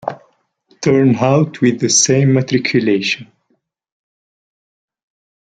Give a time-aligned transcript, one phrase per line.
[0.81, 3.31] Turnhout with the same matriculation.